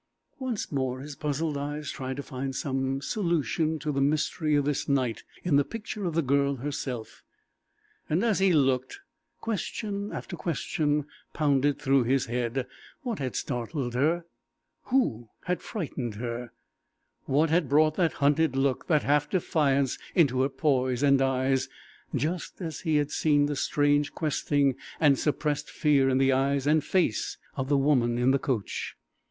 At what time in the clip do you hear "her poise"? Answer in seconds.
20.41-21.03